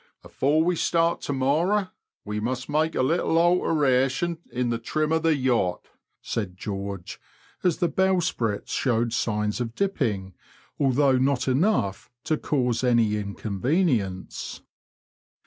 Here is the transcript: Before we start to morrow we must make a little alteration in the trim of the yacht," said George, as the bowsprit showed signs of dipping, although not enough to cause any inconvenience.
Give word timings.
Before 0.23 0.63
we 0.63 0.75
start 0.75 1.21
to 1.21 1.33
morrow 1.33 1.89
we 2.25 2.39
must 2.39 2.67
make 2.67 2.95
a 2.95 3.03
little 3.03 3.37
alteration 3.37 4.39
in 4.51 4.71
the 4.71 4.79
trim 4.79 5.11
of 5.11 5.21
the 5.21 5.35
yacht," 5.35 5.89
said 6.23 6.57
George, 6.57 7.21
as 7.63 7.77
the 7.77 7.87
bowsprit 7.87 8.67
showed 8.67 9.13
signs 9.13 9.61
of 9.61 9.75
dipping, 9.75 10.33
although 10.79 11.19
not 11.19 11.47
enough 11.47 12.09
to 12.23 12.35
cause 12.35 12.83
any 12.83 13.15
inconvenience. 13.15 14.61